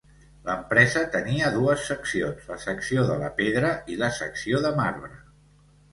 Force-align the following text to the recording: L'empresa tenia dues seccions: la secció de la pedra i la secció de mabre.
L'empresa 0.45 1.03
tenia 1.15 1.51
dues 1.57 1.83
seccions: 1.91 2.47
la 2.53 2.57
secció 2.63 3.03
de 3.11 3.21
la 3.25 3.29
pedra 3.43 3.73
i 3.95 3.99
la 4.05 4.11
secció 4.23 4.63
de 4.65 4.73
mabre. 4.81 5.13